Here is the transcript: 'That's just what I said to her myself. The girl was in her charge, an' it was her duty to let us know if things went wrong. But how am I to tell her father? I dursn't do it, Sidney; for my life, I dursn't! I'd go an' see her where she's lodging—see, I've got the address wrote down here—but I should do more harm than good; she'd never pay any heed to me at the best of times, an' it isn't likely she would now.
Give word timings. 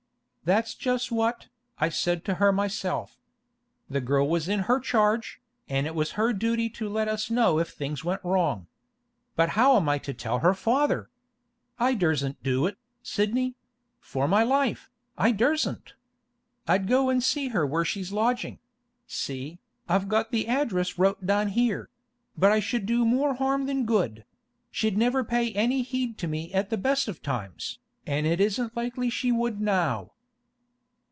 'That's 0.43 0.73
just 0.73 1.11
what 1.11 1.49
I 1.77 1.89
said 1.89 2.25
to 2.25 2.33
her 2.33 2.51
myself. 2.51 3.19
The 3.87 4.01
girl 4.01 4.27
was 4.27 4.49
in 4.49 4.61
her 4.61 4.79
charge, 4.79 5.39
an' 5.69 5.85
it 5.85 5.93
was 5.93 6.13
her 6.13 6.33
duty 6.33 6.67
to 6.71 6.89
let 6.89 7.07
us 7.07 7.29
know 7.29 7.59
if 7.59 7.69
things 7.69 8.03
went 8.03 8.23
wrong. 8.25 8.65
But 9.35 9.49
how 9.49 9.77
am 9.77 9.87
I 9.87 9.99
to 9.99 10.15
tell 10.15 10.39
her 10.39 10.55
father? 10.55 11.11
I 11.77 11.93
dursn't 11.93 12.41
do 12.41 12.65
it, 12.65 12.79
Sidney; 13.03 13.55
for 13.99 14.27
my 14.27 14.41
life, 14.41 14.89
I 15.15 15.31
dursn't! 15.31 15.93
I'd 16.67 16.87
go 16.87 17.11
an' 17.11 17.21
see 17.21 17.49
her 17.49 17.63
where 17.65 17.85
she's 17.85 18.11
lodging—see, 18.11 19.59
I've 19.87 20.09
got 20.09 20.31
the 20.31 20.47
address 20.47 20.97
wrote 20.97 21.23
down 21.23 21.49
here—but 21.49 22.51
I 22.51 22.59
should 22.59 22.87
do 22.87 23.05
more 23.05 23.35
harm 23.35 23.67
than 23.67 23.85
good; 23.85 24.25
she'd 24.71 24.97
never 24.97 25.23
pay 25.23 25.53
any 25.53 25.83
heed 25.83 26.17
to 26.17 26.27
me 26.27 26.51
at 26.51 26.71
the 26.71 26.77
best 26.77 27.07
of 27.07 27.21
times, 27.21 27.77
an' 28.07 28.25
it 28.25 28.41
isn't 28.41 28.75
likely 28.75 29.11
she 29.11 29.31
would 29.31 29.61
now. 29.61 30.13